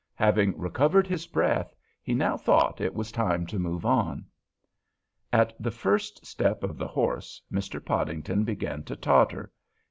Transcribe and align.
Having 0.15 0.57
recovered 0.57 1.05
his 1.05 1.27
breath, 1.27 1.75
he 2.01 2.15
now 2.15 2.35
thought 2.35 2.81
it 2.81 2.95
was 2.95 3.11
time 3.11 3.45
to 3.45 3.59
move 3.59 3.85
on. 3.85 4.25
At 5.31 5.53
the 5.61 5.69
first 5.69 6.25
step 6.25 6.63
of 6.63 6.79
the 6.79 6.87
horse 6.87 7.39
Mr. 7.51 7.79
Podington 7.85 8.43
began 8.43 8.81
to 8.85 8.95
totter. 8.95 9.51